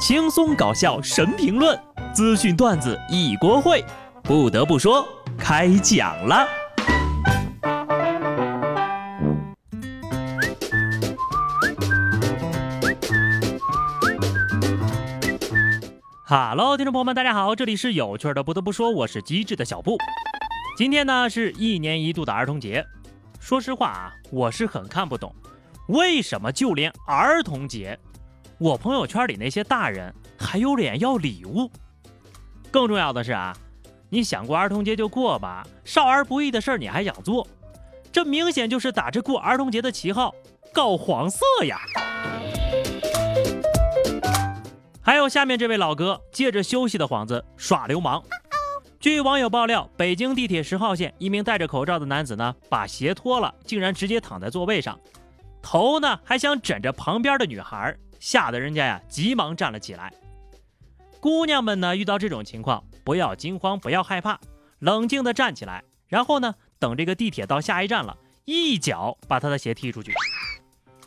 [0.00, 1.78] 轻松搞笑神评论，
[2.14, 3.84] 资讯段子一锅烩。
[4.22, 6.48] 不得不说，开讲了。
[16.24, 18.42] 哈喽，听众朋友们，大家好，这里是有趣的。
[18.42, 19.98] 不得不说，我是机智的小布。
[20.78, 22.82] 今天呢是一年一度的儿童节。
[23.38, 25.34] 说实话啊，我是很看不懂，
[25.88, 27.98] 为什么就连儿童节，
[28.60, 31.70] 我朋友圈里那些大人还有脸要礼物？
[32.70, 33.56] 更重要的是啊，
[34.10, 37.48] 你想过儿童节就过吧，少儿不宜的事儿你还想做，
[38.12, 40.34] 这明显就是打着过儿童节的旗号
[40.74, 41.78] 搞黄色呀！
[45.00, 48.22] 还有下面这位老哥，借着休息的幌子耍流氓。
[49.00, 55.00] 据网友爆料，北京地铁十号线一名戴着口罩的男子呢，把鞋脱了，竟然直接躺在座位上，
[55.62, 60.12] 头呢还想枕着旁边的女孩，吓得人家呀急忙站了起来。
[61.18, 64.38] 姑娘们呢遇到这种情况，不要惊慌，不要害怕，
[64.78, 70.12] 冷静的站起来，然后呢等这个地铁到下一站了，一脚把他的鞋踢出去。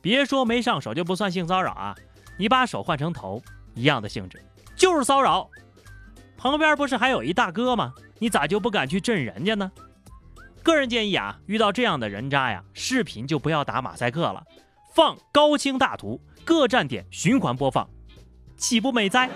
[0.00, 1.94] 别说没上手就不算性骚扰啊，
[2.38, 3.42] 你把手换成头，
[3.74, 4.42] 一样的性质，
[4.76, 5.48] 就是骚扰。
[6.36, 7.94] 旁边不是还有一大哥吗？
[8.18, 9.72] 你咋就不敢去震人家呢？
[10.62, 14.44] 个人建议啊，遇到这样的人渣呀，视频就不要打马赛克了，
[14.94, 17.90] 放高清大图，各站点循环播放，
[18.56, 19.28] 岂不美哉？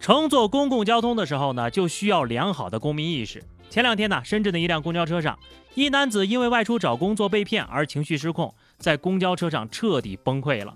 [0.00, 3.44] 乘坐公共交通的时候呢，就需要良好的公民意识。
[3.68, 5.38] 前两天呢，深圳的一辆公交车上，
[5.74, 10.74] 一男子因为外出找工作被骗而情绪失控，在公交车上彻底崩溃了。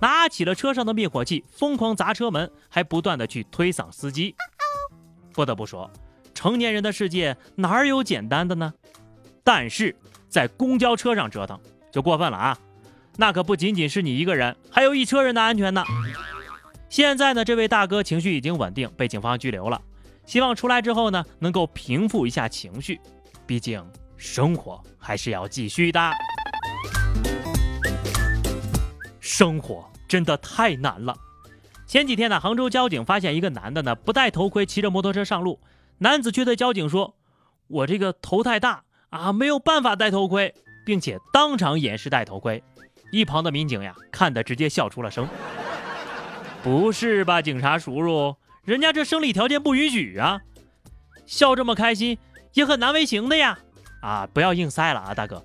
[0.00, 4.34] 拿起了车上的灭火器，疯狂砸车门，还不断的去推搡司机。
[5.32, 5.88] 不得不说，
[6.34, 8.74] 成年人的世界哪有简单的呢？
[9.44, 9.94] 但是
[10.32, 12.58] 在公交车上折腾就过分了啊！
[13.18, 15.84] 那可不仅仅是你一个人，还有一车人的安全呢。
[16.88, 19.78] 现在呢，这位大哥情绪已经稳定，被警方拘留了。
[20.24, 22.98] 希望出来之后呢，能够平复一下情绪，
[23.46, 23.84] 毕竟
[24.16, 26.10] 生活还是要继续的。
[29.20, 29.86] 生活。
[30.08, 31.16] 真的太难了。
[31.86, 35.58] 前几天呢，杭州交警发现一个男的呢不戴头盔骑着摩托车上路，
[35.98, 37.16] 男子却对交警说
[37.68, 40.52] ：“我这个头太大啊，没有办法戴头盔，
[40.86, 42.62] 并且当场演示戴头盔。”
[43.12, 45.28] 一旁的民警呀看的直接笑出了声。
[46.62, 48.34] 不是吧，警察叔叔，
[48.64, 50.40] 人家这生理条件不允许啊！
[51.26, 52.16] 笑这么开心
[52.54, 53.58] 也很难为情的呀！
[54.00, 55.44] 啊，不要硬塞了啊，大哥，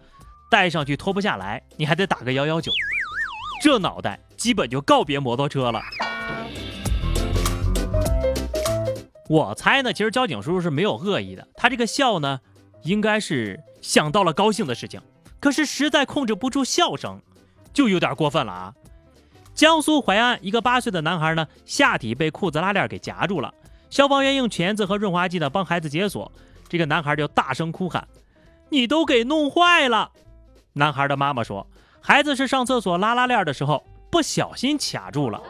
[0.49, 2.71] 戴上去脱不下来，你还得打个幺幺九。
[3.61, 5.81] 这脑袋基本就告别摩托车了。
[9.27, 12.39] 我猜呢，其实交警叔叔是没有恶意的，他这个笑呢，
[12.87, 15.01] 应该是想到了高兴的事情，
[15.39, 17.21] 可是实在控制不住笑声，
[17.73, 18.73] 就有点过分了啊！
[19.53, 23.53] 江苏淮安一个八岁的男孩呢，下体被裤子拉链给夹住了，
[23.89, 26.31] 消防员用钳子和润滑剂呢帮孩子解锁，
[26.69, 28.07] 这个男孩就大声哭喊
[28.69, 30.11] ：“你都给弄坏了！”
[30.73, 31.67] 男孩的妈妈说。
[31.99, 35.41] 孩子是上厕所拉拉链的时候不小心卡住了。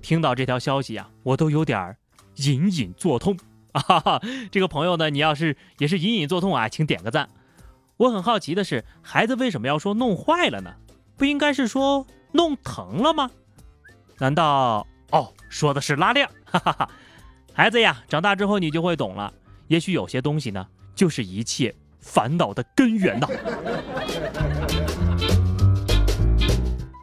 [0.00, 1.94] 听到这条消息啊，我都有点
[2.36, 3.36] 隐隐作痛
[3.74, 4.20] 啊哈哈！
[4.50, 7.28] 这个朋友呢，你要是也是隐隐作痛啊，请点个赞。
[7.96, 10.74] 我很好奇的是，孩子为什么要说弄坏了呢？
[11.16, 13.30] 不应该是说弄疼了吗？
[14.18, 16.28] 难道哦，说的是拉链？
[16.44, 16.88] 哈哈哈！
[17.52, 19.32] 孩子呀，长大之后你就会懂了。
[19.68, 23.28] 也许有些东西呢，就是一切烦恼的根源呐。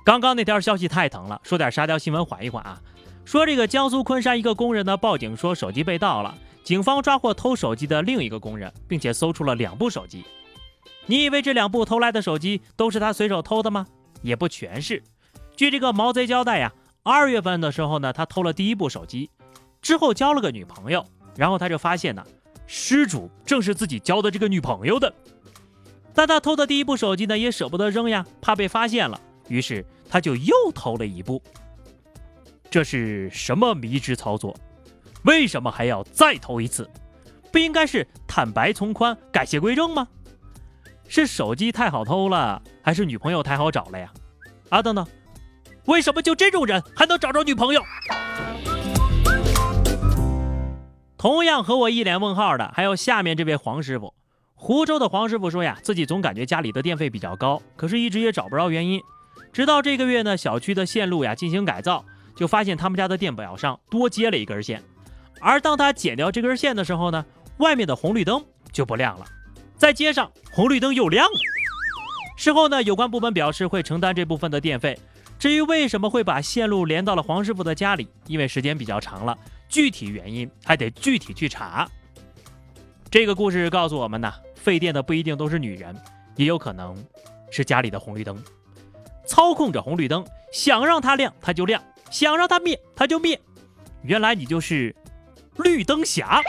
[0.03, 2.81] 刚刚那条消息太疼了，说点沙雕新闻缓一缓啊。
[3.27, 6.33] 说这个江苏昆山一个工人呢报警说手机被盗了，
[6.63, 10.23] 警方抓获偷手机的另一个工人，并且搜出了两部手机。
[11.07, 13.85] 你以为这两部偷来的手机都是他随手偷的吗？
[14.21, 15.03] 也不全是。
[15.57, 16.71] 据这个毛贼交代呀，
[17.03, 19.29] 二月份的时候呢，他偷了第一部手机，
[19.81, 21.05] 之后交了个女朋友，
[21.35, 22.23] 然后他就发现呢，
[22.65, 25.13] 失主正是自己交的这个女朋友的。
[26.13, 29.85] 但他偷的第一部手机呢，也舍不得扔呀，怕被发现了，于是。
[30.09, 31.43] 他就又偷了一部，
[32.69, 34.55] 这是什么迷之操作？
[35.23, 36.89] 为什么还要再偷一次？
[37.51, 40.07] 不应该是坦白从宽、改邪归正吗？
[41.07, 44.11] 是手机太好偷了，还是女朋友太好找了呀？
[44.69, 45.07] 啊，等等，
[45.85, 47.81] 为什么就这种人还能找着女朋友？
[51.17, 54.13] 同样和我一脸问号的，还有下面这位黄师傅。
[54.53, 59.01] 湖州的黄师傅说呀，自己总感觉家里的电费比较高，可是一直也找不着原因。
[59.53, 62.03] 直到这个月呢，小区的线路呀进行改造，
[62.37, 64.81] 就发现他们家的电表上多接了一根线。
[65.41, 67.25] 而当他剪掉这根线的时候呢，
[67.57, 68.41] 外面的红绿灯
[68.71, 69.25] 就不亮了，
[69.75, 71.39] 在街上红绿灯又亮了。
[72.37, 74.97] 事后呢，有关部门表示会承担这部分的电费。
[75.39, 79.37] 至于为什么会把线路连到了黄师傅的家里，因为时间比较长了，
[79.67, 81.87] 具体原因还得具体去查。
[83.09, 85.95] 这个故事告诉我们呢，费电的不一定都是女人，
[86.35, 86.95] 也有可能
[87.51, 88.35] 是家里的红绿灯，
[89.27, 93.39] 操控着红绿灯，想让它亮它就亮，想让他灭他就灭。
[94.03, 94.95] 原来你就是
[95.57, 96.41] 绿灯侠。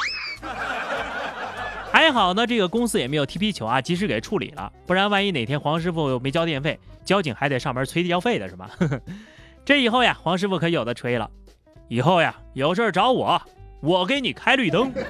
[1.90, 8.70] 还好呢，这个公司也没有踢皮球啊，及时给处理了，不然万一哪天黄师傅没交电费，交警还得上门催交费的是吧？
[9.64, 11.30] 这以后呀，黄师傅可有的吹了。
[11.88, 13.40] 以后呀，有事找我，
[13.80, 14.92] 我给你开绿灯。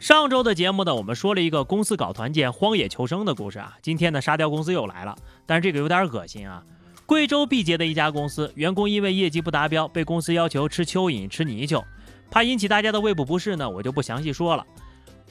[0.00, 3.76] 上周的节目呢，我们说了一个公司搞团建、荒野求生的故事啊。
[3.82, 6.62] 今天呢，沙雕公司又来了，但是这个有点恶心啊。
[7.08, 11.82] 贵州毕节的一家公司，员工因为业绩不达标，被公司要求吃蚯蚓、吃泥鳅。
[12.30, 14.66] 怕引起大家的胃部不适呢，我就不详细说了。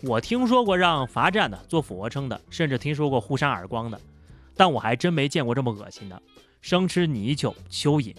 [0.02, 4.02] 我听说过让罚站的，做俯卧撑的，甚至听说过互扇耳光的，
[4.56, 6.20] 但我还真没见过这么恶心的，
[6.62, 8.16] 生吃泥鳅、蚯蚓。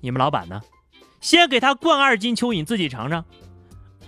[0.00, 0.60] 你们老板呢？
[1.20, 3.24] 先给他灌二斤蚯蚓，自己尝尝。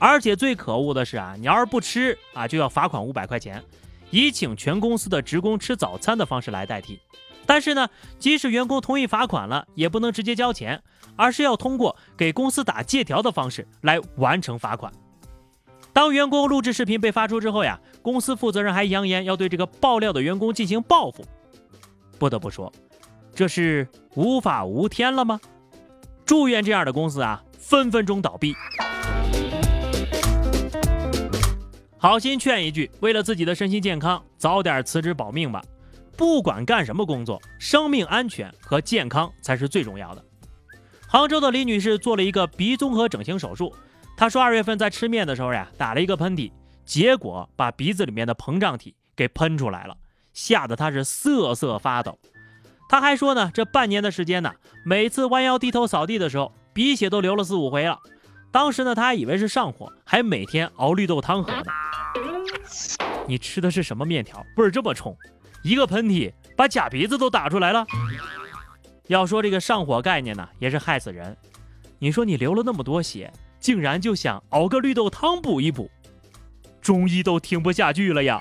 [0.01, 3.63] 而且最可恶的是啊，你要是不吃啊，就要罚款五百块钱，
[4.11, 6.99] 以请全公司的职工吃早餐的方式来代替。
[7.47, 7.89] 但是呢，
[8.19, 10.83] 即使员工同意罚款了，也不能直接交钱。
[11.17, 14.93] 而是要通过给公司打借条的方式来完成罚款。
[15.93, 21.25] 当员工录制视频被发出之后呀，公司负责人还扬言要对这个爆料的员工进行报复。
[22.19, 22.73] 不得不说，
[23.33, 23.87] 这是
[24.17, 25.41] 无法无天了吗？
[26.25, 28.53] 祝愿这样的公司啊，分分钟倒闭。
[31.97, 35.63] 好心劝一句，为了自己的身心健康，早点辞职保命吧。
[36.17, 40.25] 不管干什么工作，生命安全和健康才是最重要的。
[41.09, 43.75] 杭州的李女士做了一个鼻综合整形手术。
[44.17, 46.51] 她说，二月份在吃面的时候呀，打了一个喷嚏，
[46.85, 49.97] 结果把鼻子里面的膨胀体给喷出来了，
[50.33, 52.19] 吓得她是瑟瑟发抖。
[52.89, 54.53] 她还说呢，这半年的时间呢，
[54.85, 57.99] 每次弯腰低头扫地的时候，鼻血都流了四五回了。
[58.53, 61.65] 当时呢，她还以为是上火，还每天熬绿豆汤喝呢。
[63.27, 64.45] 你吃的是什么面条？
[64.57, 65.17] 味儿这么冲，
[65.65, 67.87] 一个喷嚏把假鼻子都打出来了。
[69.07, 71.35] 要说这个上火概念呢，也是害死人。
[71.99, 75.91] 你说你流了那么多血，竟然就想熬个绿豆汤补一补，
[76.83, 78.39] 中医都听不下去了呀。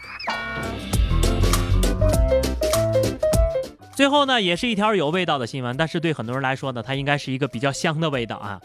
[3.96, 8.60] 最后呢，也是一条有味道的新闻，但是对很多人来说呢，它应该是一个比较香的味道啊。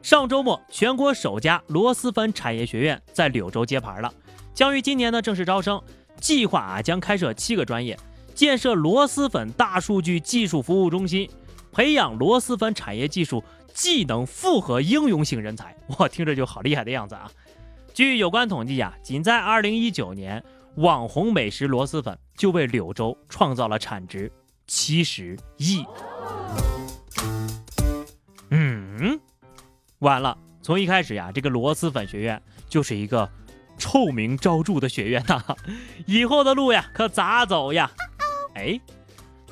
[0.00, 4.10] 上周末，全国首家螺蛳粉产业学院在柳州揭牌了，
[4.54, 5.82] 将于今年呢正式招生，
[6.20, 7.98] 计划啊将开设七个专业。
[8.34, 11.28] 建设螺蛳粉大数据技术服务中心，
[11.72, 13.42] 培养螺蛳粉产业技术
[13.74, 15.76] 技能复合应用型人才。
[15.98, 17.28] 我听着就好厉害的样子啊！
[17.92, 20.44] 据有关统计呀，仅在2019年，
[20.76, 24.30] 网红美食螺蛳粉就为柳州创造了产值
[24.68, 25.84] 七十亿。
[28.50, 29.18] 嗯，
[29.98, 33.28] 完了，从一开始呀，这个螺蛳粉学院就是一个
[33.78, 35.42] 臭名昭著的学院呐，
[36.06, 37.90] 以后的路呀，可咋走呀？
[38.54, 38.78] 哎，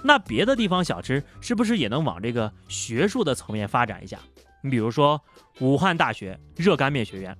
[0.02, 4.19] 那别的地方小吃是不是也能往这个学术的层面发展一下？
[4.62, 5.20] 你比如说，
[5.61, 7.37] 武汉大学热干面学院，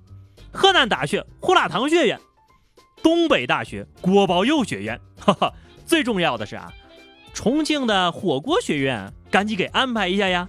[0.51, 2.19] 河南大学胡辣汤学院，
[3.03, 5.53] 东北大学锅包肉学院，哈哈，
[5.85, 6.71] 最重要的是啊，
[7.33, 10.47] 重庆的火锅学院，赶紧给安排一下呀！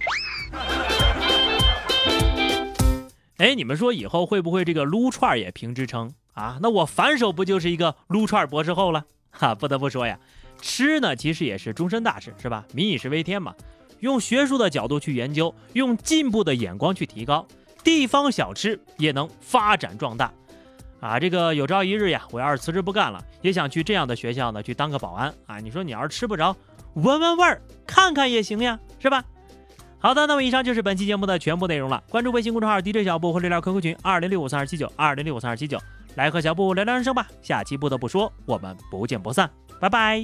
[3.37, 6.57] 哎，你们说以后会不会这个撸串也评职称啊？
[6.61, 9.03] 那我反手不就是一个撸串博士后了？
[9.31, 10.17] 哈，不得不说呀。
[10.61, 12.65] 吃呢，其实也是终身大事，是吧？
[12.73, 13.53] 民以食为天嘛，
[13.99, 17.45] 用学术的角度去研究，用进步的眼光去提高，
[17.83, 20.31] 地方小吃也能发展壮大。
[21.01, 25.59] 啊，这个有朝一日呀，我要是辞职不干了，也想去这样的学校呢去当个保安啊。
[25.59, 26.55] 你说你要是吃不着，
[26.95, 29.23] 闻闻味儿，看看也行呀，是吧？
[29.97, 32.03] 好的，那么以上就是本期节目的全部内容了。
[32.09, 35.77] 关注微信公众号 DJ 小布或者聊 QQ 群二零六五三二七九二零六五三二七九，
[36.19, 37.25] 来和小布聊聊人生吧。
[37.41, 39.49] 下期不得不说，我们不见不散。
[39.79, 40.23] 拜拜。